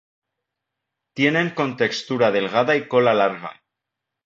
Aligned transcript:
Tienen 1.13 1.51
contextura 1.51 2.31
delgada 2.31 2.75
y 2.75 2.87
cola 2.87 3.13
larga. 3.13 3.61